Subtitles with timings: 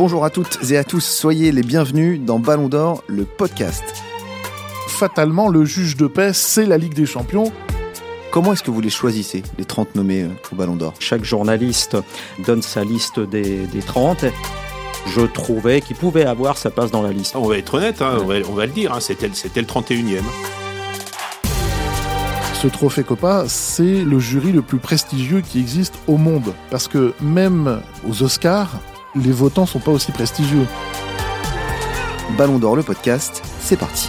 [0.00, 3.84] Bonjour à toutes et à tous, soyez les bienvenus dans Ballon d'Or, le podcast.
[4.88, 7.52] Fatalement, le juge de paix, c'est la Ligue des Champions.
[8.30, 10.94] Comment est-ce que vous les choisissez, les 30 nommés euh, au Ballon d'Or?
[11.00, 11.98] Chaque journaliste
[12.46, 14.24] donne sa liste des, des 30.
[15.06, 17.36] Je trouvais qu'il pouvait avoir sa place dans la liste.
[17.36, 19.66] On va être honnête, hein, on, va, on va le dire, hein, c'était c'était le
[19.66, 20.22] 31e.
[22.54, 26.54] Ce trophée Copa, c'est le jury le plus prestigieux qui existe au monde.
[26.70, 28.80] Parce que même aux Oscars,
[29.14, 30.66] les votants sont pas aussi prestigieux.
[32.36, 34.08] Ballon d'Or, le podcast, c'est parti.